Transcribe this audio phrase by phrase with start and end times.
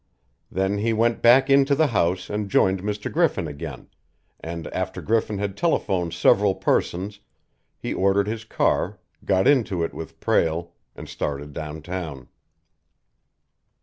[0.51, 3.11] Then he went back into the house and joined Mr.
[3.11, 3.87] Griffin again,
[4.39, 7.19] and after Griffin had telephoned several persons,
[7.77, 12.29] he ordered his car, got into it with Prale, and started downtown.